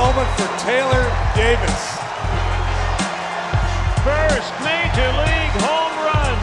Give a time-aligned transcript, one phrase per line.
[0.00, 1.04] moment for Taylor
[1.36, 1.80] Davis.
[4.02, 6.38] First major league home run.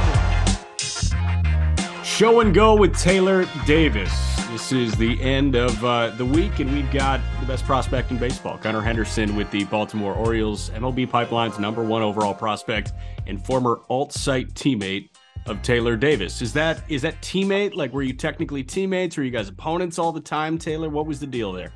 [2.03, 4.13] Show and go with Taylor Davis.
[4.51, 8.19] This is the end of uh, the week, and we've got the best prospect in
[8.19, 12.93] baseball, Gunnar Henderson with the Baltimore Orioles, MLB Pipeline's number one overall prospect
[13.25, 15.09] and former alt site teammate
[15.47, 16.43] of Taylor Davis.
[16.43, 17.73] Is that is that teammate?
[17.73, 19.17] Like, were you technically teammates?
[19.17, 20.89] Were you guys opponents all the time, Taylor?
[20.89, 21.73] What was the deal there?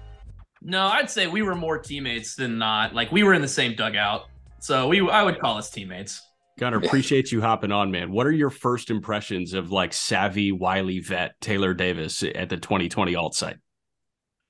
[0.62, 2.94] No, I'd say we were more teammates than not.
[2.94, 4.26] Like we were in the same dugout,
[4.60, 6.22] so we I would call us teammates.
[6.60, 8.12] Gunnar, appreciate you hopping on, man.
[8.12, 13.16] What are your first impressions of like savvy, wily vet Taylor Davis at the 2020
[13.16, 13.58] alt site?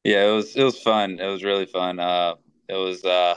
[0.03, 1.20] Yeah, it was it was fun.
[1.20, 1.99] It was really fun.
[1.99, 2.35] Uh,
[2.67, 3.35] it was uh,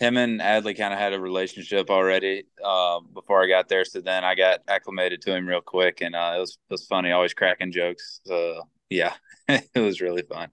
[0.00, 3.84] him and Adley kind of had a relationship already uh, before I got there.
[3.84, 6.86] So then I got acclimated to him real quick, and uh, it was it was
[6.86, 7.12] funny.
[7.12, 8.20] Always cracking jokes.
[8.24, 9.14] So yeah,
[9.48, 10.48] it was really fun.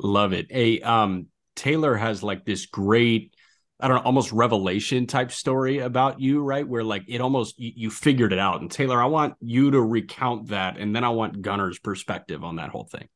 [0.00, 0.46] Love it.
[0.50, 3.34] A um, Taylor has like this great,
[3.80, 6.66] I don't know, almost revelation type story about you, right?
[6.66, 8.60] Where like it almost you, you figured it out.
[8.60, 12.56] And Taylor, I want you to recount that, and then I want Gunnar's perspective on
[12.56, 13.08] that whole thing.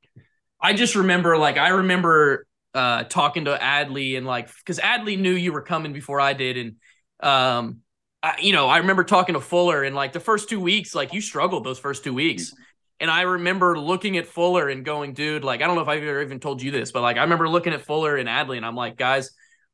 [0.60, 5.32] I just remember, like, I remember uh talking to Adley and like because Adley knew
[5.32, 6.76] you were coming before I did, and
[7.22, 7.78] um,
[8.22, 11.12] I, you know, I remember talking to Fuller and like the first two weeks, like
[11.12, 12.52] you struggled those first two weeks.
[13.02, 16.04] And I remember looking at Fuller and going, dude, like, I don't know if I've
[16.04, 18.64] ever even told you this, but like, I remember looking at Fuller and Adley and
[18.64, 19.32] I'm like, guys,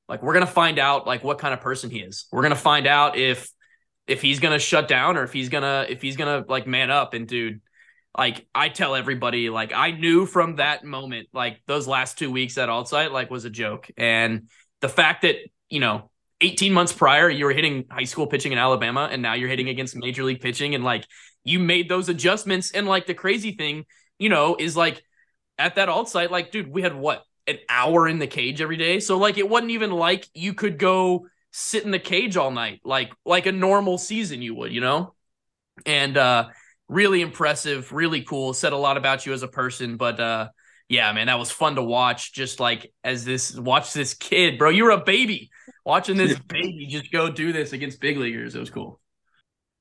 [0.08, 2.24] like, we're going to find out like what kind of person he is.
[2.32, 3.52] We're going to find out if,
[4.06, 6.50] if he's going to shut down or if he's going to, if he's going to
[6.50, 7.12] like man up.
[7.12, 7.60] And dude,
[8.16, 12.56] like, I tell everybody, like, I knew from that moment, like, those last two weeks
[12.56, 13.90] at alt site, like, was a joke.
[13.98, 14.48] And
[14.80, 15.36] the fact that,
[15.68, 19.34] you know, 18 months prior, you were hitting high school pitching in Alabama, and now
[19.34, 21.04] you're hitting against major league pitching, and like
[21.44, 22.70] you made those adjustments.
[22.70, 23.84] And like the crazy thing,
[24.18, 25.02] you know, is like
[25.58, 28.76] at that alt site, like, dude, we had what an hour in the cage every
[28.76, 29.00] day.
[29.00, 32.80] So like it wasn't even like you could go sit in the cage all night,
[32.84, 35.14] like like a normal season you would, you know?
[35.86, 36.48] And uh
[36.88, 38.52] really impressive, really cool.
[38.52, 40.48] Said a lot about you as a person, but uh
[40.88, 42.32] yeah, man, that was fun to watch.
[42.32, 44.70] Just like as this watch this kid, bro.
[44.70, 45.50] You were a baby
[45.84, 48.54] watching this baby just go do this against big leaguers.
[48.54, 49.00] It was cool.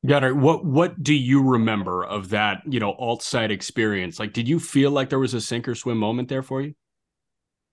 [0.06, 0.35] Got it.
[0.35, 2.62] What What do you remember of that?
[2.68, 4.19] You know, alt site experience.
[4.19, 6.75] Like, did you feel like there was a sink or swim moment there for you?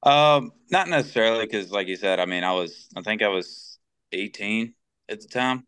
[0.04, 3.78] Um, not necessarily, because like you said, I mean, I was, I think I was
[4.12, 4.74] 18
[5.08, 5.66] at the time.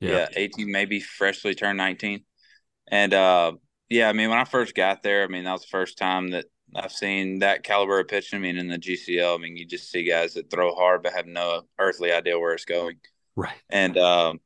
[0.00, 2.24] Yeah, yeah 18, maybe freshly turned 19.
[2.88, 3.52] And uh,
[3.88, 6.30] yeah, I mean, when I first got there, I mean, that was the first time
[6.30, 8.38] that I've seen that caliber of pitching.
[8.38, 11.12] I mean, in the GCL, I mean, you just see guys that throw hard but
[11.12, 12.96] have no earthly idea where it's going.
[13.36, 13.54] Right.
[13.70, 14.40] And um,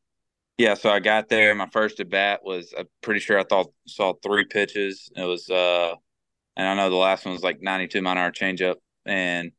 [0.59, 1.54] yeah, so I got there.
[1.54, 5.10] My first at bat was I'm pretty sure I thought saw three pitches.
[5.15, 5.94] It was uh,
[6.56, 9.53] and I know the last one was like 92 mile an hour changeup, and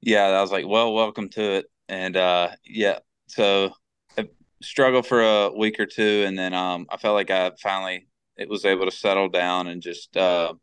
[0.00, 1.66] yeah, I was like, well, welcome to it.
[1.88, 3.72] And uh, yeah, so
[4.16, 4.28] I
[4.62, 8.48] struggled for a week or two, and then um, I felt like I finally it
[8.48, 10.54] was able to settle down and just uh,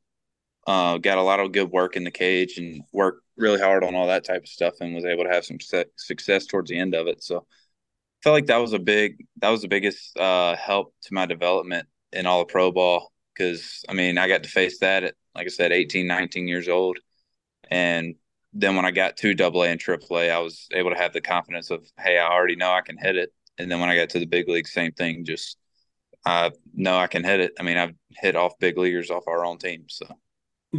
[0.68, 3.96] uh, got a lot of good work in the cage and worked really hard on
[3.96, 5.58] all that type of stuff, and was able to have some
[5.96, 7.24] success towards the end of it.
[7.24, 7.42] So I
[8.24, 11.88] felt like that was a big that was the biggest uh, help to my development
[12.12, 13.12] in all of pro ball.
[13.34, 16.70] Because I mean I got to face that at like I said 18 19 years
[16.70, 16.98] old.
[17.70, 18.16] And
[18.54, 21.14] then when I got to double A and triple A I was able to have
[21.14, 23.34] the confidence of hey I already know I can hit it.
[23.58, 25.58] And then when I got to the big league same thing just
[26.26, 27.54] I know I can hit it.
[27.60, 30.08] I mean I've hit off big leaguers off our own team so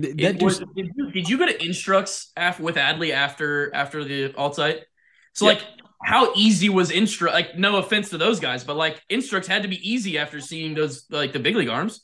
[0.00, 4.34] that was, did, you, did you go to instructs after with Adley after after the
[4.34, 4.84] alt site
[5.32, 5.54] so yeah.
[5.54, 5.64] like
[6.06, 7.34] how easy was Instruct?
[7.34, 10.74] Like, no offense to those guys, but like Instructs had to be easy after seeing
[10.74, 12.02] those like the big league arms.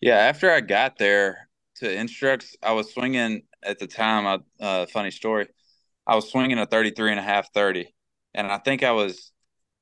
[0.00, 4.42] Yeah, after I got there to Instructs, I was swinging at the time.
[4.60, 5.48] uh, funny story,
[6.06, 7.92] I was swinging a 33 and a half 30,
[8.34, 9.32] and I think I was,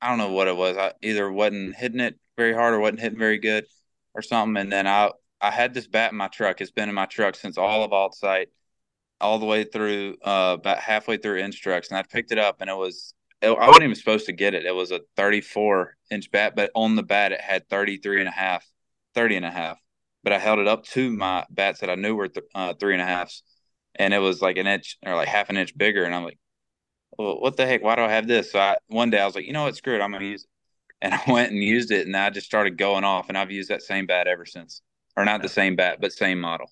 [0.01, 0.77] I don't know what it was.
[0.77, 3.67] I either wasn't hitting it very hard or wasn't hitting very good
[4.15, 4.61] or something.
[4.61, 5.11] And then I
[5.41, 6.61] I had this bat in my truck.
[6.61, 8.49] It's been in my truck since all of alt site
[9.21, 12.69] all the way through uh, about halfway through instructs and I picked it up and
[12.69, 14.65] it was I wasn't even supposed to get it.
[14.65, 18.33] It was a 34 inch bat, but on the bat it had 33 and a
[18.33, 18.65] half,
[19.15, 19.79] 30 and a half.
[20.25, 22.95] But I held it up to my bats that I knew were th- uh, three
[22.95, 23.43] and a halfs,
[23.95, 26.05] and it was like an inch or like half an inch bigger.
[26.05, 26.39] And I'm like,
[27.17, 27.83] well, what the heck?
[27.83, 28.53] Why do I have this?
[28.53, 29.77] So I, one day I was like, you know what?
[29.77, 30.01] Screw it.
[30.01, 30.51] I'm gonna use it.
[31.03, 33.29] And I went and used it, and I just started going off.
[33.29, 34.83] And I've used that same bat ever since,
[35.17, 36.71] or not the same bat, but same model.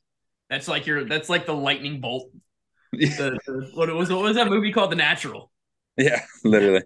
[0.50, 1.04] That's like your.
[1.04, 2.30] That's like the lightning bolt.
[2.92, 4.92] the, the, what was what was that movie called?
[4.92, 5.50] The Natural.
[5.96, 6.82] Yeah, literally.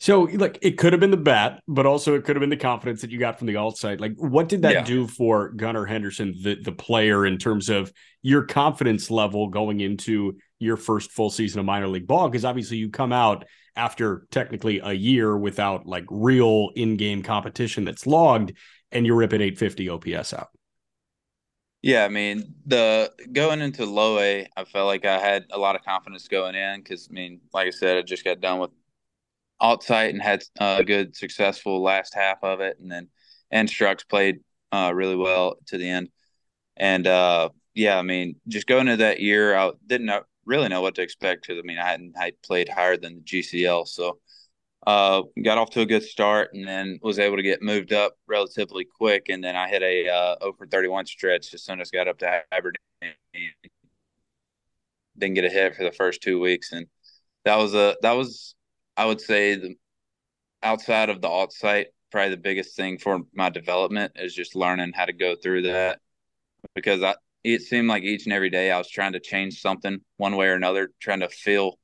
[0.00, 2.56] So, like, it could have been the bat, but also it could have been the
[2.56, 4.00] confidence that you got from the alt site.
[4.00, 4.82] Like, what did that yeah.
[4.82, 10.36] do for Gunnar Henderson, the the player, in terms of your confidence level going into
[10.58, 12.28] your first full season of minor league ball?
[12.28, 17.84] Because obviously, you come out after technically a year without like real in game competition
[17.84, 18.52] that's logged,
[18.92, 20.48] and you're ripping 850 OPS out.
[21.84, 25.76] Yeah, I mean, the going into low A, I felt like I had a lot
[25.76, 28.70] of confidence going in because, I mean, like I said, I just got done with
[29.60, 33.08] alt site and had a good, successful last half of it, and then
[33.50, 34.40] Instructs played
[34.72, 36.08] uh, really well to the end.
[36.76, 40.82] And uh, yeah, I mean, just going into that year, I didn't know, really know
[40.82, 44.20] what to expect because I mean, I hadn't I played higher than the GCL, so
[44.86, 48.14] uh, got off to a good start and then was able to get moved up
[48.26, 49.28] relatively quick.
[49.28, 52.42] And then I hit a uh, over 31 stretch as soon as got up to
[52.52, 52.80] Aberdeen.
[55.16, 56.86] Didn't get a hit for the first two weeks, and
[57.44, 58.54] that was a that was
[58.96, 59.76] I would say the
[60.62, 64.92] outside of the alt site probably the biggest thing for my development is just learning
[64.94, 65.98] how to go through that
[66.74, 67.14] because I
[67.44, 70.46] it seemed like each and every day I was trying to change something one way
[70.48, 71.78] or another, trying to feel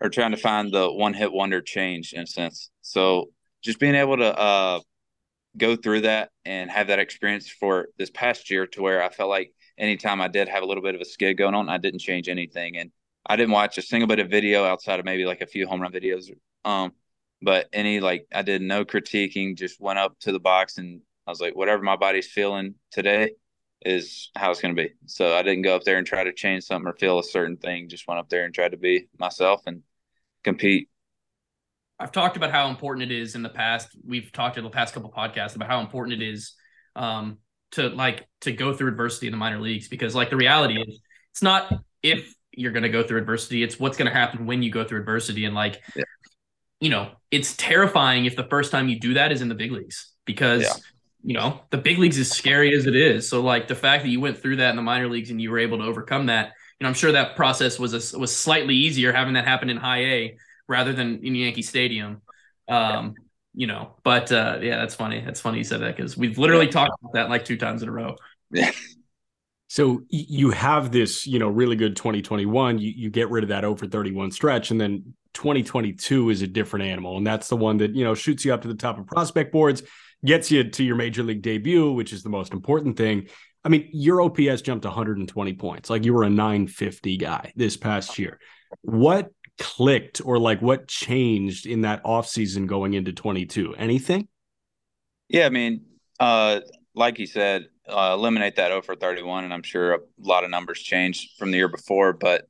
[0.00, 2.70] or trying to find the one hit wonder change in a sense.
[2.82, 3.30] So
[3.62, 4.80] just being able to uh,
[5.56, 9.30] go through that and have that experience for this past year to where I felt
[9.30, 12.00] like anytime I did have a little bit of a skid going on, I didn't
[12.00, 12.76] change anything.
[12.76, 12.90] And
[13.24, 15.80] I didn't watch a single bit of video outside of maybe like a few home
[15.80, 16.30] run videos.
[16.64, 16.92] Um,
[17.42, 21.30] but any like I did no critiquing, just went up to the box and I
[21.30, 23.30] was like, whatever my body's feeling today
[23.82, 24.90] is how it's going to be.
[25.06, 27.56] So I didn't go up there and try to change something or feel a certain
[27.56, 27.88] thing.
[27.88, 29.82] Just went up there and tried to be myself and
[30.42, 30.88] compete.
[31.98, 33.96] I've talked about how important it is in the past.
[34.06, 36.52] We've talked in the past couple podcasts about how important it is
[36.94, 37.38] um,
[37.72, 41.00] to like to go through adversity in the minor leagues because like the reality is
[41.32, 44.62] it's not if you're going to go through adversity, it's what's going to happen when
[44.62, 46.04] you go through adversity and like yeah.
[46.80, 49.72] you know, it's terrifying if the first time you do that is in the big
[49.72, 50.72] leagues because yeah.
[51.26, 53.28] You know, the big leagues is scary as it is.
[53.28, 55.50] So like the fact that you went through that in the minor leagues and you
[55.50, 58.74] were able to overcome that you know, I'm sure that process was a, was slightly
[58.74, 60.38] easier having that happen in high A
[60.68, 62.20] rather than in Yankee Stadium.
[62.68, 63.14] Um,
[63.54, 65.22] you know, but uh, yeah, that's funny.
[65.24, 67.88] That's funny you said that because we've literally talked about that like two times in
[67.88, 68.16] a row.
[68.50, 68.70] Yeah.
[69.68, 72.78] So you have this, you know, really good 2021.
[72.78, 76.86] You you get rid of that over 31 stretch, and then 2022 is a different
[76.86, 79.08] animal, and that's the one that you know shoots you up to the top of
[79.08, 79.82] prospect boards,
[80.26, 83.28] gets you to your major league debut, which is the most important thing.
[83.64, 85.90] I mean, your OPS jumped 120 points.
[85.90, 88.38] Like you were a 950 guy this past year.
[88.82, 93.74] What clicked or like what changed in that offseason going into 22?
[93.76, 94.28] Anything?
[95.28, 95.84] Yeah, I mean,
[96.20, 96.60] uh,
[96.94, 100.80] like you said, uh, eliminate that over 31, and I'm sure a lot of numbers
[100.80, 102.12] changed from the year before.
[102.12, 102.48] But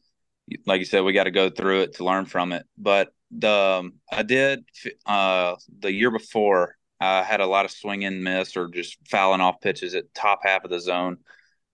[0.66, 2.64] like you said, we got to go through it to learn from it.
[2.76, 4.64] But the um, I did
[5.04, 9.40] uh, the year before I had a lot of swing and miss or just fouling
[9.40, 11.18] off pitches at top half of the zone.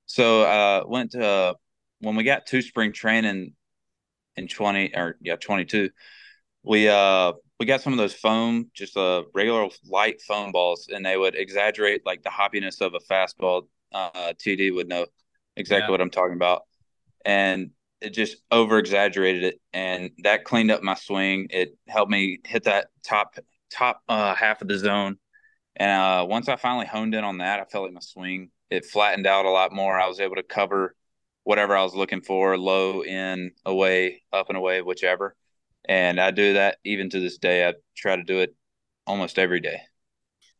[0.06, 1.54] So uh went to uh,
[2.00, 3.54] when we got to spring training
[4.36, 5.90] in 20 or yeah 22
[6.62, 11.04] we uh we got some of those foam just uh regular light foam balls and
[11.04, 15.06] they would exaggerate like the hoppiness of a fastball uh td would know
[15.56, 15.90] exactly yeah.
[15.90, 16.62] what i'm talking about
[17.24, 17.70] and
[18.00, 22.64] it just over exaggerated it and that cleaned up my swing it helped me hit
[22.64, 23.36] that top
[23.72, 25.18] top uh, half of the zone.
[25.76, 28.86] And uh, once I finally honed in on that, I felt like my swing it
[28.86, 30.00] flattened out a lot more.
[30.00, 30.94] I was able to cover
[31.44, 35.36] whatever I was looking for, low, in, away, up and away, whichever.
[35.88, 37.68] And I do that even to this day.
[37.68, 38.54] I try to do it
[39.06, 39.80] almost every day.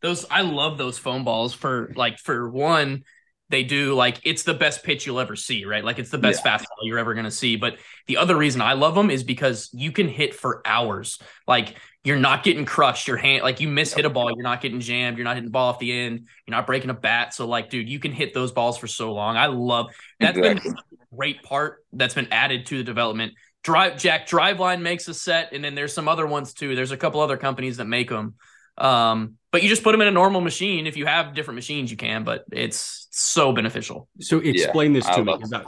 [0.02, 3.04] Those I love those foam balls for like for one,
[3.49, 5.85] they do like it's the best pitch you'll ever see, right?
[5.85, 6.59] Like it's the best yeah.
[6.59, 7.54] fastball you're ever going to see.
[7.54, 7.76] But
[8.09, 11.21] the other reason I love them is because you can hit for hours.
[11.47, 13.07] Like you're not getting crushed.
[13.07, 15.17] Your hand, like you miss hit a ball, you're not getting jammed.
[15.19, 16.27] You're not hitting the ball off the end.
[16.47, 17.33] You're not breaking a bat.
[17.35, 19.37] So like, dude, you can hit those balls for so long.
[19.37, 19.87] I love
[20.19, 20.71] that's exactly.
[20.71, 23.35] been a great part that's been added to the development.
[23.63, 26.75] Drive Jack Driveline makes a set, and then there's some other ones too.
[26.75, 28.35] There's a couple other companies that make them.
[28.83, 30.87] Um, but you just put them in a normal machine.
[30.87, 32.25] If you have different machines, you can.
[32.25, 34.09] But it's so beneficial.
[34.21, 35.37] So explain yeah, this to me.
[35.55, 35.62] I,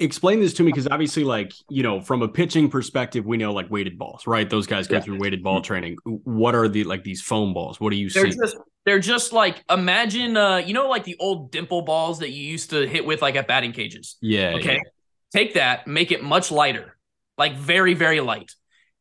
[0.00, 3.52] explain this to me because obviously, like you know, from a pitching perspective, we know
[3.52, 4.48] like weighted balls, right?
[4.48, 5.02] Those guys go yeah.
[5.02, 5.96] through weighted ball training.
[6.04, 7.80] What are the like these foam balls?
[7.80, 8.38] What do you they're see?
[8.38, 12.42] Just, they're just like imagine, uh, you know, like the old dimple balls that you
[12.42, 14.16] used to hit with like at batting cages.
[14.20, 14.54] Yeah.
[14.56, 14.74] Okay.
[14.74, 14.90] Yeah.
[15.32, 16.96] Take that, make it much lighter,
[17.36, 18.52] like very very light,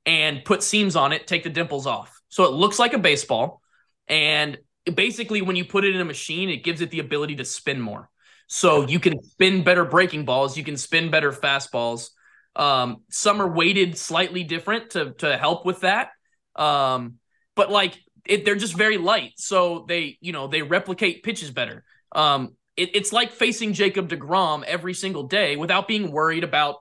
[0.06, 1.28] and put seams on it.
[1.28, 3.62] Take the dimples off, so it looks like a baseball
[4.08, 4.58] and
[4.94, 7.82] basically, when you put it in a machine, it gives it the ability to spin
[7.82, 8.10] more.
[8.48, 12.10] So you can spin better breaking balls, you can spin better fastballs.
[12.56, 16.10] Um, some are weighted slightly different to to help with that.
[16.56, 17.16] Um,
[17.56, 21.84] but like it, they're just very light, so they you know they replicate pitches better.
[22.12, 26.76] Um, it, it's like facing Jacob deGrom every single day without being worried about,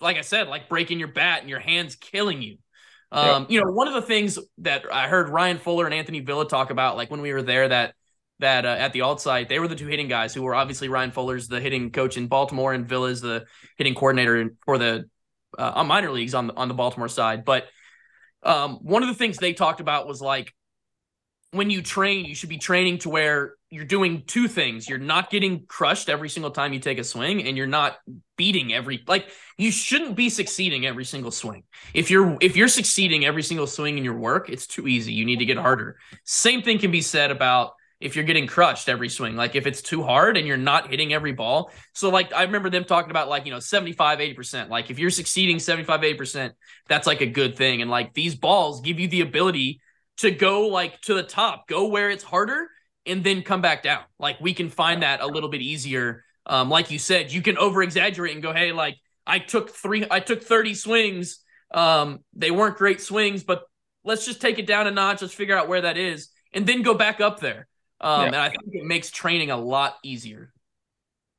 [0.00, 2.56] like I said, like breaking your bat and your hands killing you.
[3.10, 6.46] Um, You know, one of the things that I heard Ryan Fuller and Anthony Villa
[6.46, 7.94] talk about, like when we were there, that
[8.40, 10.88] that uh, at the alt site, they were the two hitting guys who were obviously
[10.88, 13.46] Ryan Fuller's the hitting coach in Baltimore and Villa's the
[13.76, 15.08] hitting coordinator for the
[15.58, 17.44] uh, minor leagues on the, on the Baltimore side.
[17.44, 17.66] But
[18.44, 20.54] um, one of the things they talked about was like
[21.50, 24.88] when you train, you should be training to where you're doing two things.
[24.88, 27.96] You're not getting crushed every single time you take a swing, and you're not
[28.36, 31.64] beating every like you shouldn't be succeeding every single swing.
[31.94, 35.12] If you're if you're succeeding every single swing in your work, it's too easy.
[35.12, 35.98] You need to get harder.
[36.24, 39.82] Same thing can be said about if you're getting crushed every swing like if it's
[39.82, 43.28] too hard and you're not hitting every ball so like i remember them talking about
[43.28, 46.52] like you know 75 80% like if you're succeeding 75 80%
[46.88, 49.80] that's like a good thing and like these balls give you the ability
[50.18, 52.68] to go like to the top, go where it's harder,
[53.06, 54.02] and then come back down.
[54.18, 56.24] Like we can find that a little bit easier.
[56.46, 58.96] Um, like you said, you can over exaggerate and go, hey, like
[59.26, 61.40] I took three, I took 30 swings.
[61.72, 63.64] Um, they weren't great swings, but
[64.04, 65.20] let's just take it down a notch.
[65.20, 67.68] Let's figure out where that is and then go back up there.
[68.00, 68.26] Um, yeah.
[68.28, 70.52] and I think it makes training a lot easier.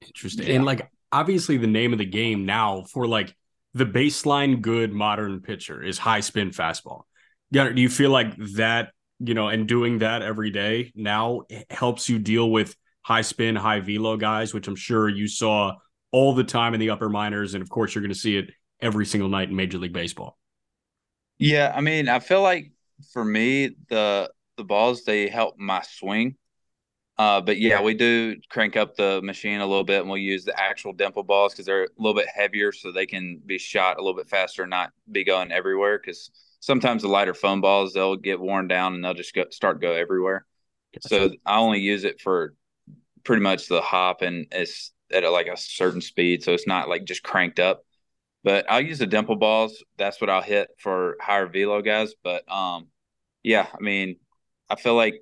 [0.05, 0.47] Interesting.
[0.47, 0.55] Yeah.
[0.55, 3.35] And like obviously the name of the game now for like
[3.73, 7.03] the baseline good modern pitcher is high spin fastball.
[7.53, 12.07] Gunnar, do you feel like that, you know, and doing that every day now helps
[12.09, 15.75] you deal with high spin, high velo guys, which I'm sure you saw
[16.11, 17.53] all the time in the upper minors.
[17.53, 18.51] And of course, you're going to see it
[18.81, 20.37] every single night in Major League Baseball.
[21.37, 21.73] Yeah.
[21.75, 22.71] I mean, I feel like
[23.13, 26.35] for me, the, the balls, they help my swing.
[27.17, 30.45] Uh, but yeah, we do crank up the machine a little bit, and we'll use
[30.45, 33.97] the actual dimple balls because they're a little bit heavier, so they can be shot
[33.97, 35.99] a little bit faster, and not be going everywhere.
[35.99, 39.81] Because sometimes the lighter foam balls they'll get worn down and they'll just go, start
[39.81, 40.45] go everywhere.
[40.93, 41.07] Gotcha.
[41.07, 42.53] So I only use it for
[43.23, 46.89] pretty much the hop and it's at a, like a certain speed, so it's not
[46.89, 47.83] like just cranked up.
[48.43, 49.83] But I'll use the dimple balls.
[49.97, 52.13] That's what I'll hit for higher velo guys.
[52.23, 52.87] But um,
[53.43, 54.15] yeah, I mean,
[54.69, 55.15] I feel like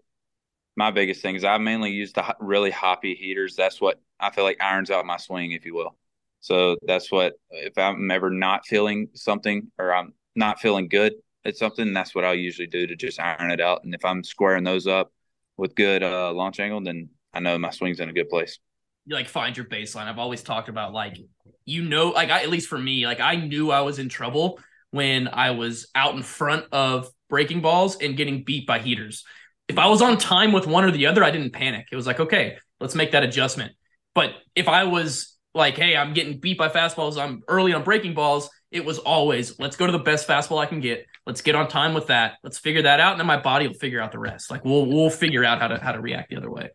[0.75, 3.56] my biggest thing is I mainly use the really hoppy heaters.
[3.56, 5.98] That's what I feel like irons out my swing, if you will.
[6.41, 11.13] So that's what if I'm ever not feeling something or I'm not feeling good,
[11.48, 13.84] it's something that's what I'll usually do to just iron it out.
[13.86, 15.12] And if I'm squaring those up
[15.56, 18.60] with good uh, launch angle, then I know my swing's in a good place.
[19.06, 20.08] You like find your baseline.
[20.08, 21.18] I've always talked about like
[21.63, 24.60] you know, like I, at least for me, like I knew I was in trouble
[24.92, 29.25] when I was out in front of breaking balls and getting beat by heaters.
[29.68, 31.88] If I was on time with one or the other, I didn't panic.
[31.92, 33.74] It was like, okay, let's make that adjustment.
[34.16, 38.13] But if I was like, hey, I'm getting beat by fastballs, I'm early on breaking
[38.13, 41.06] balls, it was always let's go to the best fastball I can get.
[41.26, 42.36] Let's get on time with that.
[42.44, 44.52] Let's figure that out, and then my body will figure out the rest.
[44.52, 46.70] Like we'll we'll figure out how to how to react the other way.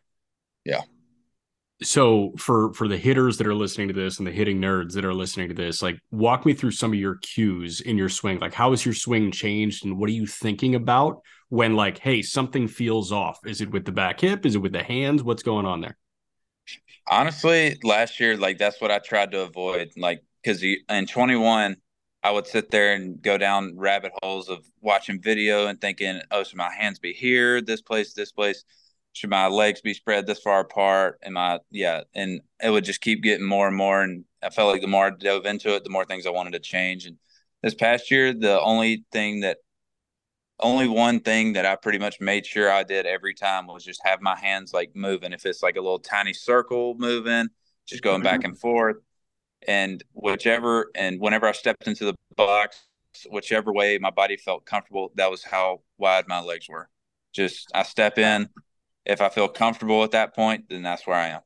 [0.64, 0.80] Yeah.
[1.82, 5.04] So for for the hitters that are listening to this and the hitting nerds that
[5.04, 8.38] are listening to this, like walk me through some of your cues in your swing.
[8.38, 12.22] Like how has your swing changed and what are you thinking about when like, hey,
[12.22, 13.38] something feels off?
[13.44, 14.46] Is it with the back hip?
[14.46, 15.22] Is it with the hands?
[15.22, 15.96] What's going on there?
[17.10, 19.90] Honestly, last year, like that's what I tried to avoid.
[19.96, 21.76] Like because in 21
[22.22, 26.44] I would sit there and go down rabbit holes of watching video and thinking, oh,
[26.44, 28.64] should my hands be here, this place, this place?
[29.12, 31.18] Should my legs be spread this far apart?
[31.24, 32.02] Am I, yeah.
[32.14, 34.02] And it would just keep getting more and more.
[34.02, 36.52] And I felt like the more I dove into it, the more things I wanted
[36.52, 37.06] to change.
[37.06, 37.18] And
[37.60, 39.58] this past year, the only thing that,
[40.60, 44.00] only one thing that I pretty much made sure I did every time was just
[44.04, 45.32] have my hands like moving.
[45.32, 47.48] If it's like a little tiny circle moving,
[47.84, 48.24] just going mm-hmm.
[48.24, 48.98] back and forth
[49.68, 52.86] and whichever and whenever I stepped into the box,
[53.30, 56.88] whichever way my body felt comfortable, that was how wide my legs were.
[57.32, 58.48] Just I step in.
[59.04, 61.40] If I feel comfortable at that point, then that's where I am.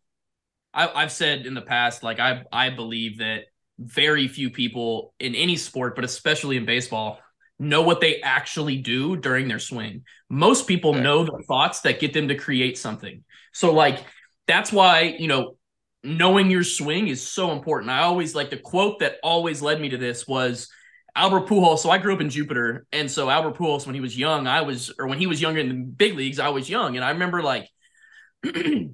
[0.74, 3.44] I, have said in the past, like I I believe that
[3.78, 7.18] very few people in any sport, but especially in baseball,
[7.58, 10.02] know what they actually do during their swing.
[10.28, 11.00] Most people okay.
[11.00, 13.24] know the thoughts that get them to create something.
[13.52, 14.04] So like
[14.46, 15.56] that's why, you know,
[16.02, 17.90] knowing your swing is so important.
[17.90, 20.68] I always like the quote that always led me to this was
[21.14, 21.78] Albert Pujols.
[21.78, 24.62] So I grew up in Jupiter, and so Albert Pujols, when he was young, I
[24.62, 27.10] was, or when he was younger in the big leagues, I was young, and I
[27.10, 27.68] remember like
[28.42, 28.90] they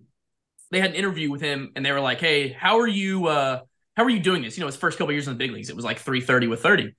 [0.73, 3.27] had an interview with him, and they were like, "Hey, how are you?
[3.27, 3.61] uh
[3.97, 4.57] How are you doing this?
[4.57, 6.47] You know, his first couple years in the big leagues, it was like three thirty
[6.47, 6.95] with thirty,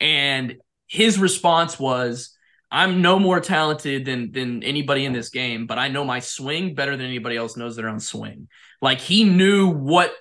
[0.00, 2.34] and his response was."
[2.70, 6.74] I'm no more talented than than anybody in this game, but I know my swing
[6.74, 8.48] better than anybody else knows their own swing.
[8.82, 10.12] Like he knew what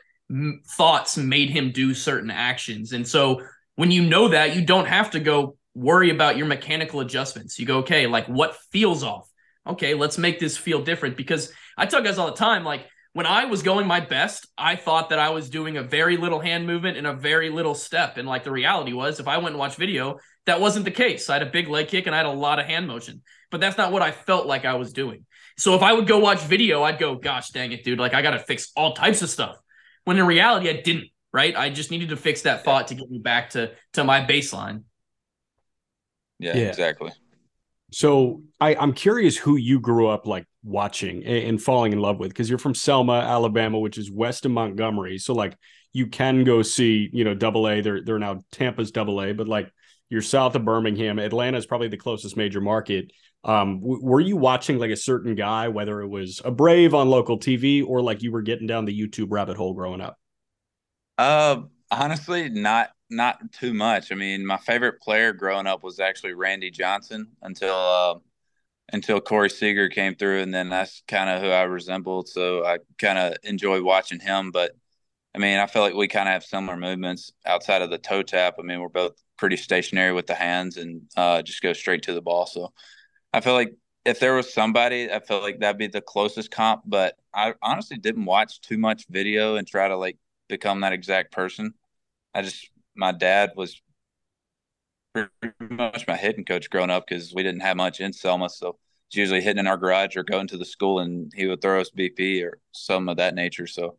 [0.67, 3.41] thoughts made him do certain actions, and so
[3.75, 7.59] when you know that, you don't have to go worry about your mechanical adjustments.
[7.59, 9.29] You go, okay, like what feels off?
[9.67, 12.87] Okay, let's make this feel different because I tell guys all the time, like
[13.17, 16.39] when I was going my best, I thought that I was doing a very little
[16.39, 18.17] hand movement and a very little step.
[18.17, 21.27] And like the reality was, if I went and watched video, that wasn't the case.
[21.27, 23.59] I had a big leg kick and I had a lot of hand motion, but
[23.59, 25.25] that's not what I felt like I was doing.
[25.57, 28.21] So if I would go watch video, I'd go, gosh dang it, dude, like I
[28.21, 29.57] got to fix all types of stuff.
[30.03, 31.57] When in reality, I didn't, right?
[31.57, 34.83] I just needed to fix that thought to get me back to to my baseline.
[36.37, 36.67] Yeah, Yeah.
[36.67, 37.09] exactly.
[37.91, 42.29] So I, I'm curious who you grew up like watching and, falling in love with
[42.29, 45.17] because you're from Selma, Alabama, which is west of Montgomery.
[45.17, 45.57] So like
[45.93, 47.81] you can go see, you know, double A.
[47.81, 49.71] They're they're now Tampa's double A, but like
[50.09, 51.19] you're south of Birmingham.
[51.19, 53.11] Atlanta is probably the closest major market.
[53.43, 57.09] Um, w- were you watching like a certain guy, whether it was a Brave on
[57.09, 60.17] local TV or like you were getting down the YouTube rabbit hole growing up?
[61.17, 64.11] Uh, honestly, not not too much.
[64.11, 68.15] I mean, my favorite player growing up was actually Randy Johnson until uh,
[68.93, 72.29] until Corey Seager came through, and then that's kind of who I resembled.
[72.29, 74.51] So I kind of enjoyed watching him.
[74.51, 74.71] But
[75.35, 78.23] I mean, I feel like we kind of have similar movements outside of the toe
[78.23, 78.55] tap.
[78.59, 82.13] I mean, we're both pretty stationary with the hands and uh, just go straight to
[82.13, 82.45] the ball.
[82.45, 82.73] So
[83.33, 83.75] I feel like
[84.05, 86.83] if there was somebody, I felt like that'd be the closest comp.
[86.85, 90.17] But I honestly didn't watch too much video and try to like
[90.47, 91.73] become that exact person.
[92.33, 93.81] I just my dad was
[95.41, 98.77] pretty much my hitting coach growing up because we didn't have much in Selma, so
[99.07, 101.81] it's usually hitting in our garage or going to the school, and he would throw
[101.81, 103.67] us BP or some of that nature.
[103.67, 103.97] So,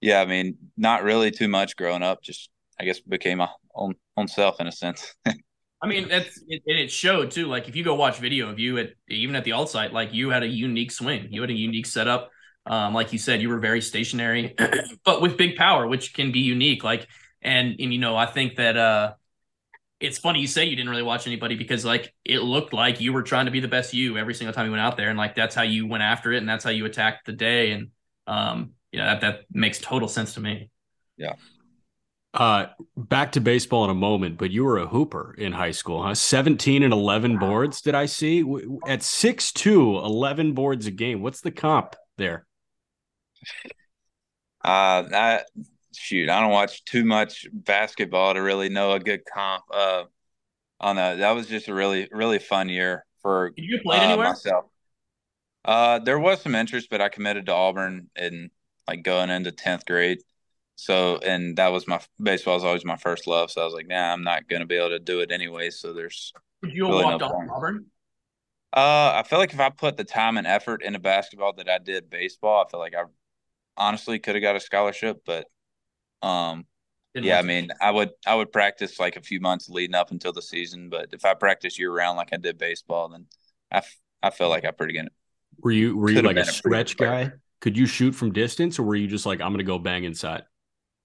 [0.00, 2.22] yeah, I mean, not really too much growing up.
[2.22, 5.14] Just I guess became my own own self in a sense.
[5.82, 7.46] I mean, that's it, and it showed too.
[7.46, 10.12] Like if you go watch video of you at even at the alt site, like
[10.14, 12.30] you had a unique swing, you had a unique setup.
[12.64, 14.54] Um, like you said, you were very stationary,
[15.04, 16.82] but with big power, which can be unique.
[16.82, 17.06] Like
[17.42, 19.14] and and you know, I think that uh,
[20.06, 23.12] it's funny you say you didn't really watch anybody because like it looked like you
[23.12, 25.18] were trying to be the best you every single time you went out there, and
[25.18, 27.90] like that's how you went after it, and that's how you attacked the day, and
[28.26, 30.70] um, you know that that makes total sense to me.
[31.16, 31.34] Yeah.
[32.34, 32.66] Uh,
[32.98, 36.14] back to baseball in a moment, but you were a hooper in high school, huh?
[36.14, 38.42] 17 and 11 boards, did I see?
[38.42, 41.22] W- At 6'2, 11 boards a game.
[41.22, 42.46] What's the comp there?
[44.64, 45.42] Uh, I
[45.96, 49.64] shoot, I don't watch too much basketball to really know a good comp.
[49.72, 50.04] Uh,
[50.78, 54.02] on a that was just a really really fun year for Did you play uh,
[54.02, 54.28] anywhere?
[54.28, 54.66] myself.
[55.64, 58.50] Uh, there was some interest, but I committed to Auburn and
[58.86, 60.18] like going into tenth grade.
[60.76, 63.50] So, and that was my baseball was always my first love.
[63.50, 65.70] So I was like, nah, I'm not going to be able to do it anyway.
[65.70, 66.32] So there's,
[66.62, 67.32] Did you really walked no off.
[67.50, 67.86] Auburn?
[68.72, 71.78] uh, I feel like if I put the time and effort into basketball that I
[71.78, 73.04] did baseball, I feel like I
[73.76, 75.22] honestly could have got a scholarship.
[75.24, 75.46] But,
[76.22, 76.66] um,
[77.14, 80.10] Didn't yeah, I mean, I would I would practice like a few months leading up
[80.10, 80.90] until the season.
[80.90, 83.26] But if I practice year round like I did baseball, then
[83.72, 85.08] I, f- I feel like I pretty good.
[85.62, 87.10] Were you were you like a been a pretty stretch player.
[87.10, 87.32] guy?
[87.60, 90.04] Could you shoot from distance or were you just like I'm going to go bang
[90.04, 90.44] inside?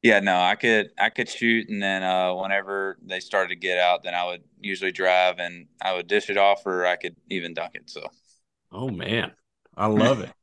[0.03, 3.77] Yeah, no, I could I could shoot, and then uh, whenever they started to get
[3.77, 7.15] out, then I would usually drive and I would dish it off, or I could
[7.29, 7.87] even dunk it.
[7.89, 8.09] So
[8.71, 9.33] Oh man,
[9.77, 10.33] I love it.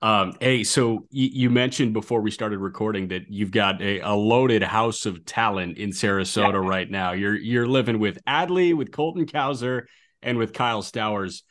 [0.00, 4.12] Um, hey, so you, you mentioned before we started recording that you've got a, a
[4.12, 7.12] loaded house of talent in Sarasota right now.
[7.12, 9.82] You're you're living with Adley, with Colton Cowser,
[10.22, 11.42] and with Kyle Stowers.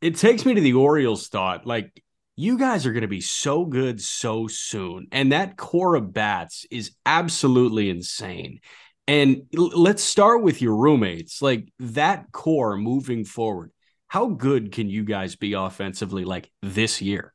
[0.00, 2.02] It takes me to the Orioles thought, like
[2.34, 6.66] you guys are going to be so good so soon, and that core of bats
[6.72, 8.58] is absolutely insane.
[9.06, 13.70] And l- let's start with your roommates, like that core moving forward
[14.08, 17.31] how good can you guys be offensively like this year?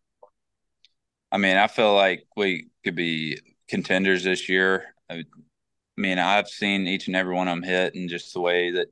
[1.31, 4.95] I mean, I feel like we could be contenders this year.
[5.09, 5.23] I
[5.97, 8.87] mean, I've seen each and every one of them hit, and just the way that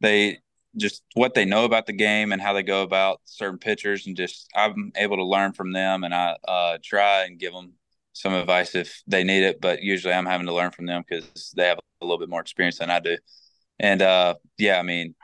[0.00, 0.38] they
[0.76, 4.16] just what they know about the game and how they go about certain pitchers, and
[4.16, 7.74] just I'm able to learn from them, and I uh, try and give them
[8.12, 9.60] some advice if they need it.
[9.60, 12.40] But usually, I'm having to learn from them because they have a little bit more
[12.40, 13.16] experience than I do.
[13.78, 15.14] And uh, yeah, I mean,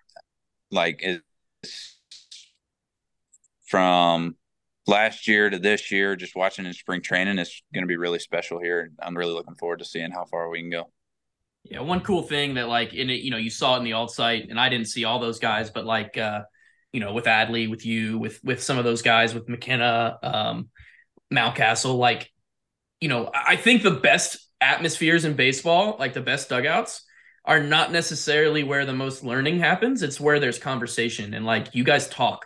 [0.71, 1.99] like it's
[3.67, 4.37] from
[4.87, 8.19] last year to this year, just watching in spring training is going to be really
[8.19, 8.91] special here.
[9.01, 10.91] I'm really looking forward to seeing how far we can go.
[11.65, 13.93] Yeah, one cool thing that like in it, you know, you saw it in the
[13.93, 16.43] alt site, and I didn't see all those guys, but like uh,
[16.93, 20.69] you know, with Adley, with you, with with some of those guys, with McKenna, um,
[21.33, 22.31] Mountcastle, like,
[23.01, 27.05] you know, I I think the best atmospheres in baseball, like the best dugouts,
[27.45, 30.03] are not necessarily where the most learning happens.
[30.03, 32.45] It's where there's conversation and like you guys talk.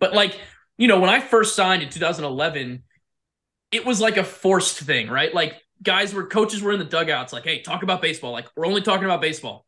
[0.00, 0.38] But like,
[0.76, 2.82] you know, when I first signed in 2011,
[3.70, 5.32] it was like a forced thing, right?
[5.34, 8.32] Like guys were coaches were in the dugouts, like, hey, talk about baseball.
[8.32, 9.66] Like, we're only talking about baseball.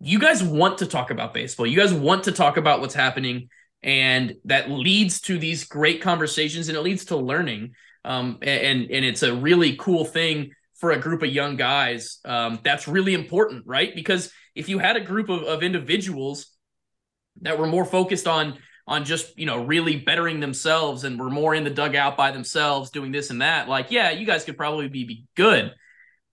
[0.00, 1.66] you guys want to talk about baseball.
[1.66, 3.48] You guys want to talk about what's happening,
[3.82, 7.74] and that leads to these great conversations, and it leads to learning.
[8.04, 12.18] Um, and and it's a really cool thing for a group of young guys.
[12.24, 13.94] Um, that's really important, right?
[13.94, 16.48] Because if you had a group of, of individuals
[17.40, 21.54] that were more focused on on just you know really bettering themselves and were more
[21.54, 24.88] in the dugout by themselves doing this and that like yeah you guys could probably
[24.88, 25.72] be, be good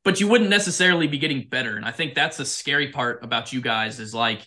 [0.04, 1.76] but you wouldn't necessarily be getting better.
[1.76, 4.46] And i think that's the scary part about you guys is like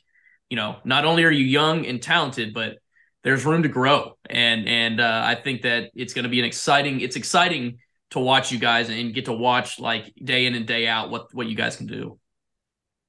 [0.50, 2.78] you know not only are you young and talented but
[3.22, 4.18] there's room to grow.
[4.28, 7.78] And and uh, i think that it's going to be an exciting it's exciting
[8.10, 11.32] to watch you guys and get to watch like day in and day out what
[11.34, 12.18] what you guys can do.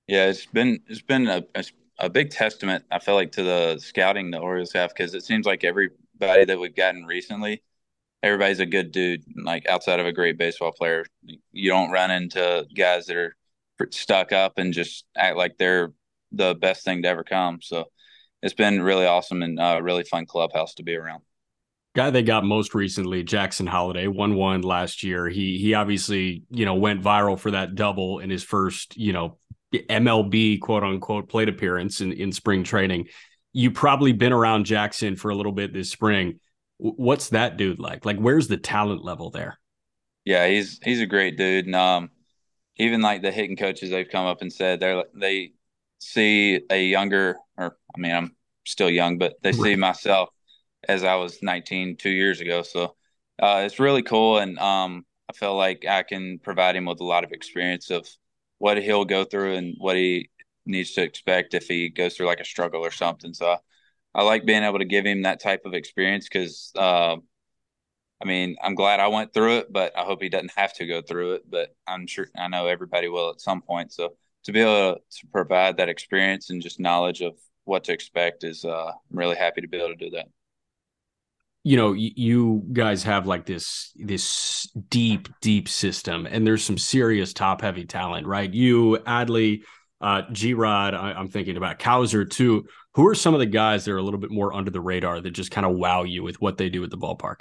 [0.08, 1.64] Yeah it's been it's been a, a
[2.00, 5.46] a big testament, I feel like, to the scouting the Orioles have because it seems
[5.46, 7.64] like everybody that we've gotten recently,
[8.22, 9.24] everybody's a good dude.
[9.42, 11.06] Like outside of a great baseball player,
[11.52, 13.36] you don't run into guys that are
[13.92, 15.94] stuck up and just act like they're
[16.32, 17.60] the best thing to ever come.
[17.62, 17.86] So
[18.42, 21.22] it's been really awesome and a uh, really fun clubhouse to be around.
[21.96, 25.30] Guy they got most recently, Jackson Holliday, won one last year.
[25.30, 29.38] He he obviously you know went viral for that double in his first you know
[29.74, 33.08] MLB quote unquote plate appearance in, in spring training.
[33.54, 36.40] you've probably been around Jackson for a little bit this spring.
[36.78, 38.06] What's that dude like?
[38.06, 39.60] Like, where's the talent level there?
[40.26, 42.10] Yeah, he's he's a great dude, and um,
[42.78, 45.52] even like the hitting coaches, they've come up and said they they
[46.00, 50.30] see a younger, or I mean, I'm still young, but they see myself
[50.88, 52.62] as I was 19 two years ago.
[52.64, 52.96] So
[53.42, 57.06] uh, it's really cool, and um, I feel like I can provide him with a
[57.06, 58.08] lot of experience of
[58.58, 60.30] what he'll go through and what he
[60.66, 63.34] needs to expect if he goes through like a struggle or something.
[63.34, 63.58] So I,
[64.14, 67.18] I like being able to give him that type of experience because, uh,
[68.22, 70.88] I mean, I'm glad I went through it, but I hope he doesn't have to
[70.88, 71.44] go through it.
[71.50, 73.92] But I'm sure I know everybody will at some point.
[73.92, 74.16] So
[74.46, 77.34] to be able to provide that experience and just knowledge of
[77.66, 80.28] what to expect is, uh, I'm really happy to be able to do that
[81.66, 87.34] you know you guys have like this this deep deep system and there's some serious
[87.34, 88.54] top heavy talent right?
[88.54, 89.64] You adley
[90.00, 92.68] uh g-rod I, am thinking about Cowser too.
[92.94, 95.20] Who are some of the guys that are a little bit more under the radar
[95.20, 97.38] that just kind of wow you with what they do at the ballpark?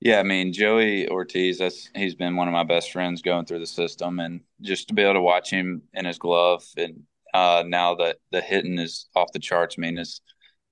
[0.00, 3.58] Yeah i mean joey ortiz that's he's been one of my best friends going through
[3.58, 7.64] the system and just to be able to watch him in his glove and uh
[7.66, 10.20] now that the hitting is off the charts i mean it's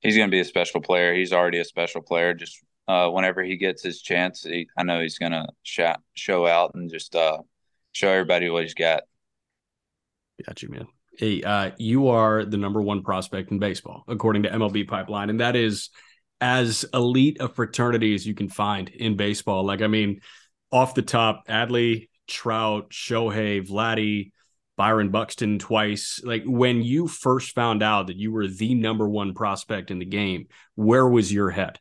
[0.03, 1.15] he's going to be a special player.
[1.15, 2.35] He's already a special player.
[2.35, 6.47] Just uh, whenever he gets his chance, he, I know he's going to show, show
[6.47, 7.39] out and just uh,
[7.93, 9.05] show everybody what he's got.
[10.47, 10.87] Got you, man.
[11.17, 15.41] Hey, uh, you are the number one prospect in baseball, according to MLB Pipeline, and
[15.41, 15.91] that is
[16.41, 19.65] as elite a fraternity as you can find in baseball.
[19.65, 20.21] Like, I mean,
[20.73, 24.33] off the top, Adley, Trout, Shohei, Vladdy,
[24.77, 26.21] Byron Buxton twice.
[26.25, 30.05] Like when you first found out that you were the number one prospect in the
[30.05, 31.79] game, where was your head?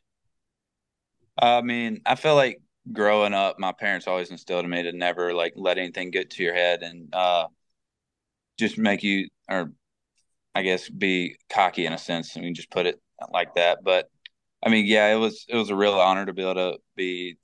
[1.38, 5.32] I mean, I feel like growing up, my parents always instilled in me to never
[5.32, 7.46] like let anything get to your head and uh,
[8.58, 9.72] just make you, or
[10.54, 12.36] I guess, be cocky in a sense.
[12.36, 13.00] I mean, just put it
[13.32, 13.78] like that.
[13.82, 14.10] But
[14.62, 17.38] I mean, yeah, it was it was a real honor to be able to be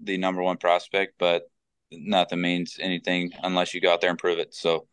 [0.00, 1.42] the number one prospect, but
[1.90, 4.54] nothing means anything unless you go out there and prove it.
[4.54, 4.86] So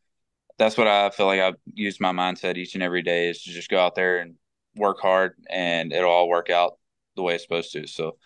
[0.58, 3.52] that's what I feel like I've used my mindset each and every day is to
[3.52, 4.36] just go out there and
[4.76, 6.78] work hard and it'll all work out
[7.16, 7.88] the way it's supposed to.
[7.88, 8.18] So,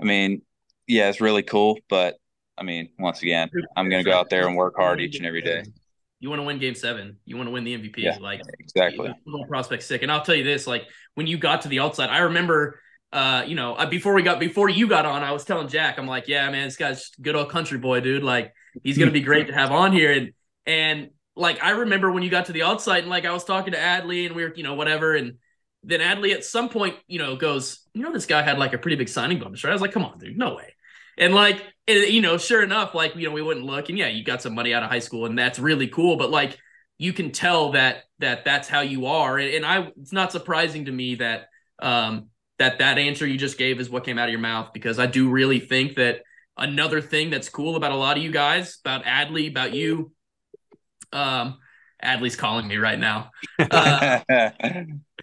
[0.00, 0.42] I mean,
[0.86, 2.16] yeah, it's really cool, but
[2.58, 5.24] I mean, once again, I'm going to go out there and work hard each and
[5.24, 5.64] every day.
[6.18, 7.16] You want to win game seven.
[7.24, 7.96] You want to win the MVP.
[7.96, 9.10] Yeah, like exactly.
[9.48, 10.02] Prospect sick.
[10.02, 12.78] And I'll tell you this, like when you got to the alt site, I remember
[13.12, 16.06] uh, you know, before we got before you got on, I was telling Jack, I'm
[16.06, 18.22] like, yeah, man, this guy's good old country boy, dude.
[18.22, 20.12] Like, he's gonna be great to have on here.
[20.12, 20.32] And
[20.66, 23.44] and like I remember when you got to the alt site, and like I was
[23.44, 25.38] talking to Adley, and we were, you know, whatever, and
[25.82, 28.78] then Adley at some point, you know, goes, you know, this guy had like a
[28.78, 29.70] pretty big signing bonus, right?
[29.70, 30.74] I was like, come on, dude, no way.
[31.18, 34.22] And like, you know, sure enough, like, you know, we wouldn't look, and yeah, you
[34.22, 36.16] got some money out of high school, and that's really cool.
[36.16, 36.58] But like,
[36.98, 40.84] you can tell that that that's how you are, and, and I, it's not surprising
[40.84, 41.48] to me that
[41.80, 42.26] um
[42.60, 45.06] that that answer you just gave is what came out of your mouth because I
[45.06, 46.20] do really think that
[46.58, 50.12] another thing that's cool about a lot of you guys, about Adley, about you,
[51.10, 51.58] um,
[52.04, 54.20] Adley's calling me right now, uh,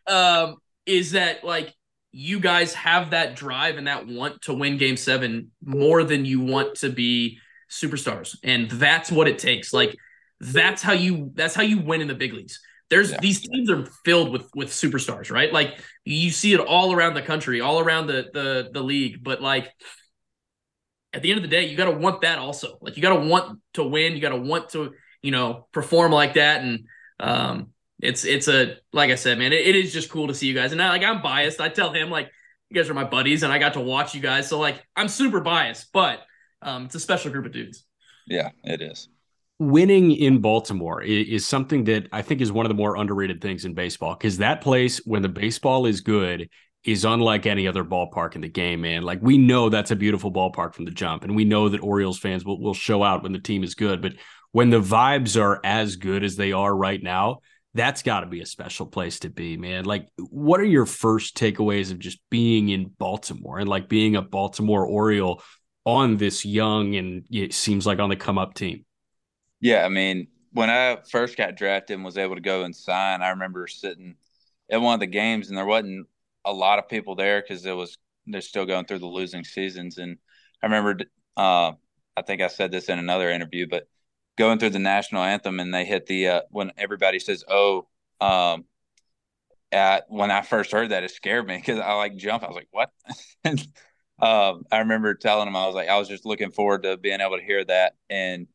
[0.08, 0.56] um,
[0.88, 1.76] is that like
[2.12, 6.42] you guys have that drive and that want to win Game Seven more than you
[6.42, 7.38] want to be
[7.70, 9.72] superstars, and that's what it takes.
[9.72, 9.96] Like
[10.40, 12.60] that's how you that's how you win in the big leagues.
[12.90, 13.20] There's yeah.
[13.22, 15.52] these teams are filled with with superstars, right?
[15.52, 19.24] Like you see it all around the country, all around the the the league.
[19.24, 19.72] But like
[21.14, 22.78] at the end of the day, you got to want that also.
[22.82, 24.14] Like you got to want to win.
[24.14, 26.62] You got to want to you know perform like that.
[26.62, 26.86] And
[27.20, 30.48] um, it's it's a like I said, man, it, it is just cool to see
[30.48, 30.72] you guys.
[30.72, 31.60] And I, like I'm biased.
[31.60, 32.32] I tell him like
[32.70, 34.48] you guys are my buddies, and I got to watch you guys.
[34.48, 36.22] So like I'm super biased, but
[36.62, 37.84] um, it's a special group of dudes.
[38.26, 39.10] Yeah, it is.
[39.60, 43.66] Winning in Baltimore is, something that I think is one of the more underrated things
[43.66, 46.50] in baseball because that place, when the baseball is good,
[46.84, 49.02] is unlike any other ballpark in the game, man.
[49.02, 52.20] Like we know that's a beautiful ballpark from the jump, and we know that Orioles
[52.20, 54.02] fans will, will show out when the team is good.
[54.02, 54.14] But
[54.52, 57.40] when the vibes are as good as they are right now,
[57.74, 59.86] that's got to be a special place to be, man.
[59.86, 64.22] Like, what are your first takeaways of just being in Baltimore and like being a
[64.22, 65.44] Baltimore Oriole
[65.86, 68.86] on this young and it seems like on the come up team?
[69.60, 73.22] Yeah, I mean, when I first got drafted and was able to go and sign,
[73.22, 74.16] I remember sitting
[74.70, 76.08] at one of the games and there wasn't
[76.46, 79.98] a lot of people there because it was they're still going through the losing seasons.
[79.98, 80.18] And
[80.62, 81.04] I remember,
[81.36, 81.74] uh,
[82.16, 83.88] I think I said this in another interview, but
[84.38, 87.88] going through the national anthem and they hit the uh, when everybody says "oh,"
[88.22, 88.66] um,
[89.72, 92.44] at when I first heard that, it scared me because I like jump.
[92.44, 92.90] I was like, "What?"
[94.20, 97.22] um, I remember telling them I was like, I was just looking forward to being
[97.22, 98.48] able to hear that and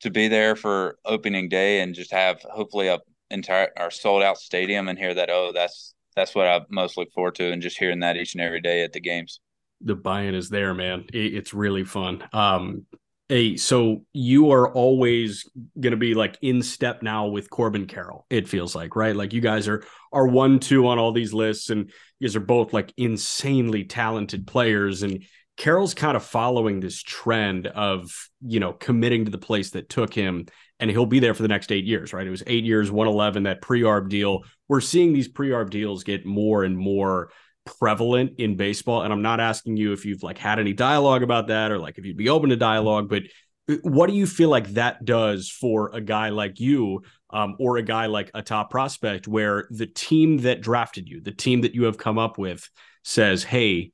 [0.00, 2.98] to be there for opening day and just have hopefully a
[3.30, 5.30] entire or sold out stadium and hear that.
[5.30, 8.42] Oh, that's that's what I most look forward to, and just hearing that each and
[8.42, 9.40] every day at the games.
[9.82, 11.04] The buy-in is there, man.
[11.12, 12.26] It's really fun.
[12.32, 12.86] Um,
[13.28, 18.24] Hey, so you are always going to be like in step now with Corbin Carroll.
[18.30, 19.16] It feels like, right?
[19.16, 19.82] Like you guys are
[20.12, 24.46] are one two on all these lists, and you guys are both like insanely talented
[24.46, 25.02] players.
[25.02, 25.24] And
[25.56, 30.12] Carroll's kind of following this trend of you know committing to the place that took
[30.12, 30.46] him,
[30.80, 32.26] and he'll be there for the next eight years, right?
[32.26, 34.44] It was eight years, one eleven, that pre-arb deal.
[34.68, 37.30] We're seeing these pre-arb deals get more and more
[37.66, 41.48] prevalent in baseball and i'm not asking you if you've like had any dialogue about
[41.48, 43.24] that or like if you'd be open to dialogue but
[43.68, 47.76] uh, what do you feel like that does for a guy like you um, or
[47.76, 51.74] a guy like a top prospect where the team that drafted you the team that
[51.74, 52.70] you have come up with
[53.02, 53.90] says hey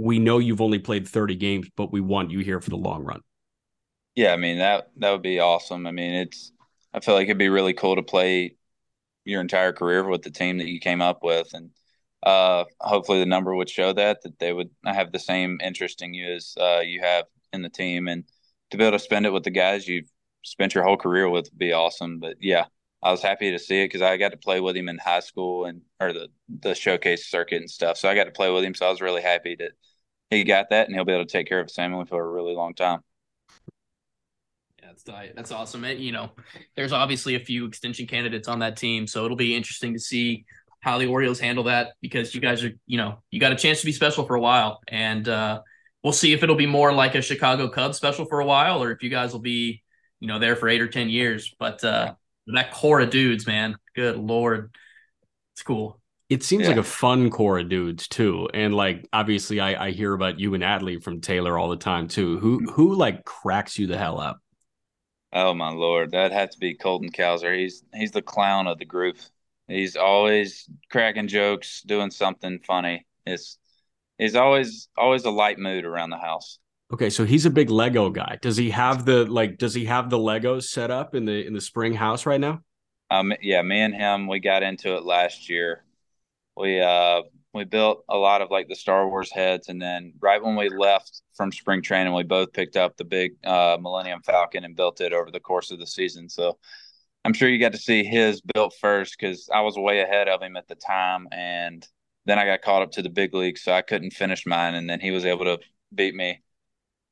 [0.00, 3.04] we know you've only played 30 games but we want you here for the long
[3.04, 3.20] run.
[4.14, 5.86] Yeah i mean that that would be awesome.
[5.86, 6.52] I mean it's
[6.92, 8.56] i feel like it'd be really cool to play
[9.24, 11.48] your entire career with the team that you came up with.
[11.54, 11.70] And
[12.22, 16.14] uh, hopefully the number would show that that they would have the same interest in
[16.14, 18.24] you as uh, you have in the team, and
[18.70, 20.10] to be able to spend it with the guys you've
[20.42, 22.18] spent your whole career with would be awesome.
[22.20, 22.66] But yeah,
[23.02, 25.20] I was happy to see it because I got to play with him in high
[25.20, 27.96] school and or the the showcase circuit and stuff.
[27.96, 29.72] So I got to play with him, so I was really happy that
[30.30, 32.30] he got that, and he'll be able to take care of his family for a
[32.30, 33.00] really long time.
[34.80, 35.84] Yeah, that's that's awesome.
[35.84, 36.30] And you know,
[36.76, 40.44] there's obviously a few extension candidates on that team, so it'll be interesting to see
[40.80, 43.80] how the Orioles handle that because you guys are, you know, you got a chance
[43.80, 44.80] to be special for a while.
[44.88, 45.60] And uh,
[46.02, 48.90] we'll see if it'll be more like a Chicago Cubs special for a while or
[48.90, 49.82] if you guys will be,
[50.20, 51.54] you know, there for eight or 10 years.
[51.58, 52.14] But uh,
[52.46, 54.74] that core of dudes, man, good Lord.
[55.54, 56.00] It's cool.
[56.30, 56.68] It seems yeah.
[56.68, 58.48] like a fun core of dudes too.
[58.54, 62.06] And like obviously I, I hear about you and Adley from Taylor all the time
[62.06, 62.38] too.
[62.38, 64.38] Who who like cracks you the hell up?
[65.32, 67.56] Oh my lord, that had to be Colton Cowser.
[67.56, 69.18] He's he's the clown of the group.
[69.66, 73.06] He's always cracking jokes, doing something funny.
[73.26, 73.58] It's
[74.16, 76.60] he's always always a light mood around the house.
[76.92, 78.38] Okay, so he's a big Lego guy.
[78.42, 79.58] Does he have the like?
[79.58, 82.60] Does he have the Legos set up in the in the spring house right now?
[83.10, 85.84] Um, yeah, me and him, we got into it last year.
[86.60, 90.42] We uh we built a lot of like the Star Wars heads, and then right
[90.42, 94.64] when we left from spring training, we both picked up the big uh, Millennium Falcon
[94.64, 96.28] and built it over the course of the season.
[96.28, 96.58] So
[97.24, 100.42] I'm sure you got to see his built first because I was way ahead of
[100.42, 101.86] him at the time, and
[102.26, 104.88] then I got caught up to the big leagues, so I couldn't finish mine, and
[104.88, 105.58] then he was able to
[105.94, 106.40] beat me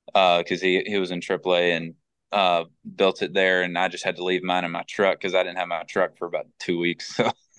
[0.07, 1.95] because uh, he he was in AAA and
[2.33, 2.65] uh,
[2.97, 5.43] built it there, and I just had to leave mine in my truck because I
[5.43, 7.15] didn't have my truck for about two weeks.
[7.15, 7.31] So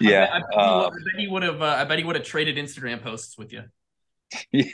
[0.00, 1.62] yeah, I bet, I uh, bet he would have.
[1.62, 3.64] Uh, I bet he would have traded Instagram posts with you.
[4.52, 4.64] Yeah,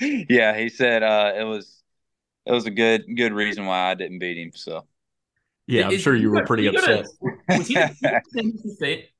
[0.00, 0.58] yeah.
[0.58, 1.82] He said uh, it was
[2.46, 4.52] it was a good good reason why I didn't beat him.
[4.54, 4.86] So
[5.66, 7.06] yeah, I'm sure you were pretty upset.
[7.06, 9.10] To, was he at Sam Houston State?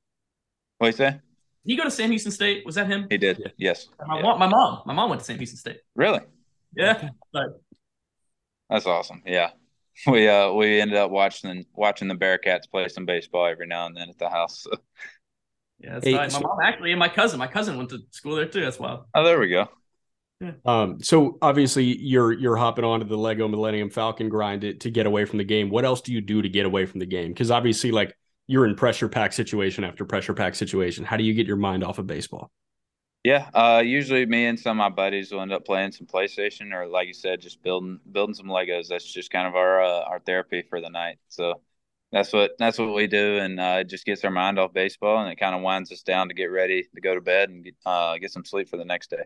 [0.77, 1.11] What you say?
[1.11, 1.21] Did
[1.71, 2.65] he go to Sam Houston State?
[2.65, 3.07] Was that him?
[3.09, 3.53] He did.
[3.57, 3.87] Yes.
[4.05, 4.21] My, yeah.
[4.21, 5.79] mom, my mom, my mom went to Sam Houston State.
[5.95, 6.19] Really?
[6.75, 7.09] Yeah.
[7.31, 7.61] But
[8.69, 9.21] that's awesome.
[9.25, 9.51] Yeah.
[10.07, 13.95] We uh we ended up watching watching the Bearkats play some baseball every now and
[13.95, 14.63] then at the house.
[14.63, 14.71] So.
[15.77, 17.37] Yeah, that's hey, My mom actually and my cousin.
[17.37, 18.61] My cousin went to school there too.
[18.61, 19.05] That's wild.
[19.13, 19.69] Oh, there we go.
[20.65, 25.05] Um, so obviously you're you're hopping onto the Lego Millennium Falcon grind to, to get
[25.05, 25.69] away from the game.
[25.69, 27.29] What else do you do to get away from the game?
[27.29, 31.05] Because obviously, like you're in pressure pack situation after pressure pack situation.
[31.05, 32.51] How do you get your mind off of baseball?
[33.23, 36.73] Yeah, uh, usually me and some of my buddies will end up playing some PlayStation,
[36.73, 38.89] or like you said, just building building some Legos.
[38.89, 41.19] That's just kind of our uh, our therapy for the night.
[41.29, 41.61] So
[42.11, 45.23] that's what that's what we do, and uh, it just gets our mind off baseball,
[45.23, 47.63] and it kind of winds us down to get ready to go to bed and
[47.63, 49.23] get, uh, get some sleep for the next day.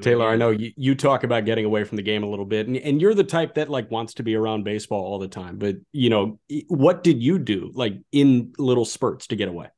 [0.00, 2.66] Taylor, I know you, you talk about getting away from the game a little bit,
[2.66, 5.58] and, and you're the type that like wants to be around baseball all the time.
[5.58, 9.68] But you know, what did you do like in little spurts to get away?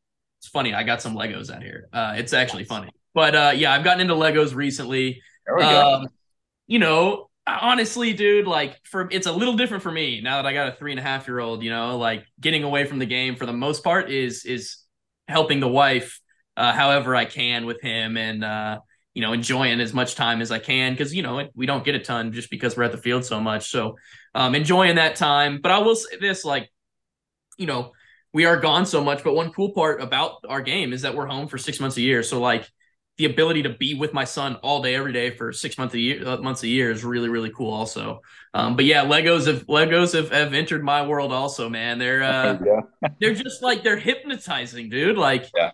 [0.42, 0.74] It's funny.
[0.74, 1.88] I got some Legos out here.
[1.92, 5.22] Uh, it's actually funny, but uh, yeah, I've gotten into Legos recently.
[5.46, 6.08] There we Um, go.
[6.66, 10.52] you know, honestly, dude, like for it's a little different for me now that I
[10.52, 11.62] got a three and a half year old.
[11.62, 14.78] You know, like getting away from the game for the most part is is
[15.28, 16.20] helping the wife
[16.56, 18.80] uh, however I can with him and uh,
[19.14, 21.94] you know enjoying as much time as I can because you know we don't get
[21.94, 23.70] a ton just because we're at the field so much.
[23.70, 23.96] So
[24.34, 25.60] um, enjoying that time.
[25.62, 26.68] But I will say this, like
[27.58, 27.92] you know,
[28.32, 29.22] we are gone so much.
[29.24, 32.00] But one cool part about our game is that we're home for six months a
[32.00, 32.22] year.
[32.22, 32.66] So like
[33.18, 35.98] the ability to be with my son all day, every day for six months a
[35.98, 37.72] year, uh, months a year is really, really cool.
[37.72, 38.20] Also,
[38.54, 41.30] um, but yeah, Legos have Legos have, have entered my world.
[41.32, 43.08] Also, man, they're uh, yeah.
[43.20, 45.18] they're just like they're hypnotizing, dude.
[45.18, 45.72] Like, Yeah.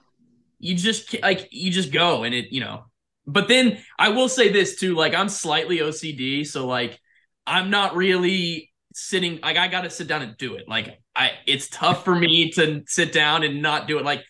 [0.59, 2.87] you just like you just go and it, you know.
[3.27, 6.99] But then I will say this too, like I'm slightly OCD, so like
[7.47, 10.68] I'm not really sitting like I got to sit down and do it.
[10.68, 14.05] Like I, it's tough for me to sit down and not do it.
[14.05, 14.24] Like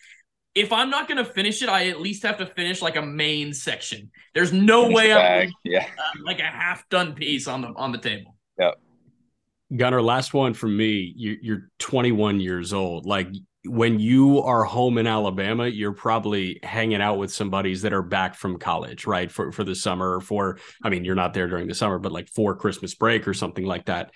[0.55, 3.53] if I'm not gonna finish it, I at least have to finish like a main
[3.53, 4.11] section.
[4.33, 5.51] There's no Finish way I'm.
[5.63, 5.79] Yeah.
[5.79, 8.35] leaving, uh, like a half done piece on the on the table.
[8.57, 8.71] Yeah.
[9.75, 11.13] Gunnar, last one from me.
[11.15, 13.05] You, you're 21 years old.
[13.05, 13.27] Like
[13.65, 18.01] when you are home in Alabama, you're probably hanging out with some buddies that are
[18.01, 19.31] back from college, right?
[19.31, 22.29] For for the summer, for I mean, you're not there during the summer, but like
[22.29, 24.11] for Christmas break or something like that.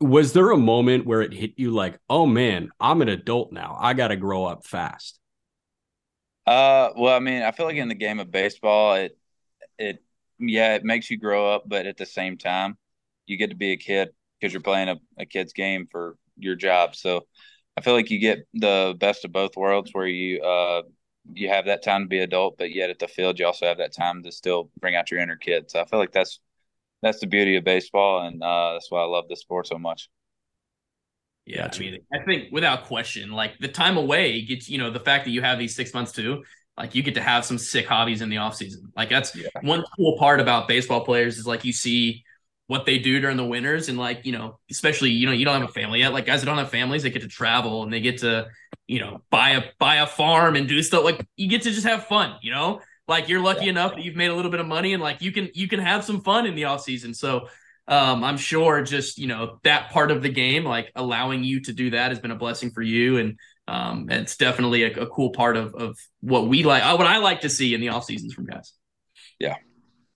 [0.00, 3.76] Was there a moment where it hit you like, oh man, I'm an adult now.
[3.80, 5.18] I got to grow up fast.
[6.46, 9.18] Uh, well, I mean, I feel like in the game of baseball, it,
[9.76, 10.02] it,
[10.38, 12.78] yeah, it makes you grow up, but at the same time,
[13.26, 16.54] you get to be a kid because you're playing a, a kid's game for your
[16.54, 16.94] job.
[16.94, 17.26] So
[17.76, 20.82] I feel like you get the best of both worlds where you, uh,
[21.32, 23.78] you have that time to be adult, but yet at the field, you also have
[23.78, 25.70] that time to still bring out your inner kid.
[25.70, 26.38] So I feel like that's,
[27.02, 28.26] that's the beauty of baseball.
[28.26, 30.08] And, uh, that's why I love this sport so much.
[31.46, 31.80] Yeah, Gotcha.
[31.82, 35.24] I mean, I think without question, like the time away gets, you know, the fact
[35.24, 36.44] that you have these six months too,
[36.76, 38.92] like you get to have some sick hobbies in the off season.
[38.94, 39.48] Like that's Yeah.
[39.62, 42.22] one cool part about baseball players is like you see
[42.66, 45.58] what they do during the winters and like, you know, especially, you know, you don't
[45.58, 46.12] have a family yet.
[46.12, 48.46] Like guys that don't have families, they get to travel and they get to,
[48.86, 51.02] you know, buy a buy a farm and do stuff.
[51.02, 52.82] Like you get to just have fun, you know?
[53.08, 55.32] Like you're lucky enough that you've made a little bit of money and like you
[55.32, 57.14] can you can have some fun in the off season.
[57.14, 57.48] So
[57.88, 61.72] um, I'm sure just you know that part of the game, like allowing you to
[61.72, 65.30] do that, has been a blessing for you, and um, it's definitely a, a cool
[65.30, 68.04] part of of what we like, uh, what I like to see in the off
[68.04, 68.74] seasons from guys.
[69.38, 69.56] Yeah,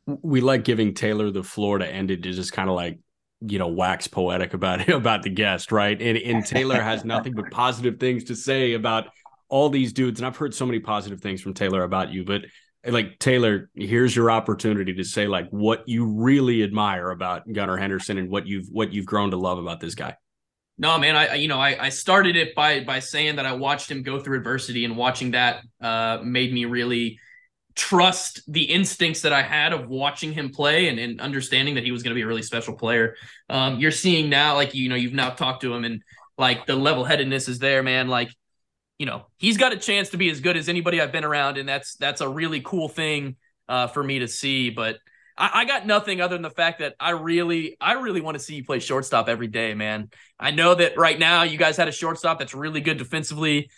[0.06, 2.98] we like giving Taylor the floor to end it to just kind of like
[3.40, 6.00] you know wax poetic about about the guest, right?
[6.00, 9.06] And and Taylor has nothing but positive things to say about
[9.48, 12.42] all these dudes, and I've heard so many positive things from Taylor about you, but
[12.86, 18.18] like Taylor, here's your opportunity to say like what you really admire about Gunnar Henderson
[18.18, 20.16] and what you've what you've grown to love about this guy.
[20.78, 23.90] No, man, I you know I, I started it by by saying that I watched
[23.90, 27.20] him go through adversity, and watching that uh, made me really
[27.74, 31.90] trust the instincts that I had of watching him play and, and understanding that he
[31.90, 33.16] was going to be a really special player.
[33.48, 36.02] Um, you're seeing now, like you know, you've now talked to him, and
[36.36, 38.08] like the level headedness is there, man.
[38.08, 38.34] Like
[38.98, 41.58] you know, he's got a chance to be as good as anybody I've been around,
[41.58, 43.36] and that's that's a really cool thing
[43.68, 44.70] uh, for me to see.
[44.70, 44.98] But
[45.36, 48.42] I, I got nothing other than the fact that I really, I really want to
[48.42, 50.10] see you play shortstop every day, man.
[50.38, 53.70] I know that right now you guys had a shortstop that's really good defensively,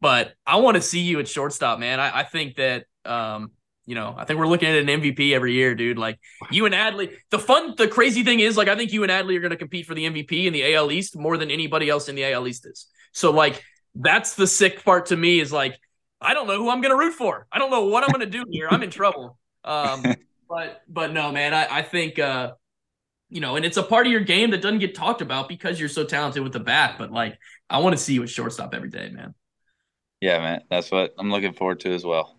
[0.00, 2.00] but I want to see you at shortstop, man.
[2.00, 3.50] I, I think that um,
[3.86, 5.98] you know, I think we're looking at an MVP every year, dude.
[5.98, 7.12] Like you and Adley.
[7.30, 9.56] The fun, the crazy thing is, like, I think you and Adley are going to
[9.56, 12.46] compete for the MVP in the AL East more than anybody else in the AL
[12.46, 12.86] East is.
[13.12, 15.78] So, like, that's the sick part to me is like,
[16.20, 17.46] I don't know who I'm going to root for.
[17.50, 18.68] I don't know what I'm going to do here.
[18.70, 19.38] I'm in trouble.
[19.64, 20.04] Um,
[20.48, 22.52] but but no, man, I I think uh,
[23.30, 25.80] you know, and it's a part of your game that doesn't get talked about because
[25.80, 26.96] you're so talented with the bat.
[26.98, 27.38] But like,
[27.70, 29.34] I want to see you at shortstop every day, man.
[30.20, 30.62] Yeah, man.
[30.68, 32.36] That's what I'm looking forward to as well.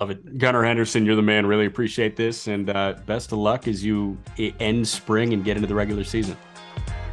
[0.00, 0.38] Love it.
[0.38, 1.46] Gunnar Henderson, you're the man.
[1.46, 2.48] Really appreciate this.
[2.48, 6.36] And uh, best of luck as you end spring and get into the regular season.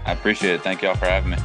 [0.06, 0.62] I appreciate it.
[0.62, 1.38] Thank y'all for having me.